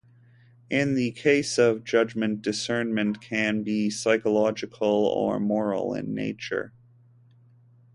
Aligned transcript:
In 0.71 0.95
the 0.95 1.11
case 1.11 1.59
of 1.59 1.83
judgment, 1.83 2.41
discernment 2.41 3.21
can 3.21 3.61
be 3.61 3.91
psychological 3.91 5.05
or 5.05 5.39
moral 5.39 5.93
in 5.93 6.15
nature. 6.15 6.73